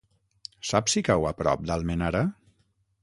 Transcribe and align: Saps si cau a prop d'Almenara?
Saps 0.69 0.95
si 0.97 1.03
cau 1.09 1.27
a 1.31 1.33
prop 1.41 1.61
d'Almenara? 1.71 2.25